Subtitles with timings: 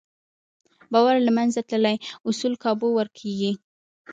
[0.91, 1.95] باور له منځه تللی،
[2.29, 3.51] اصول کابو ورکېږي.